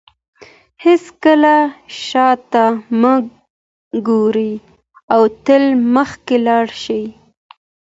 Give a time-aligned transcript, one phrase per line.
[0.85, 1.57] هیڅکله
[2.05, 2.65] شاته
[2.99, 3.13] مه
[4.07, 4.53] ګورئ
[5.13, 5.63] او تل
[5.95, 7.05] مخکې لاړ شئ.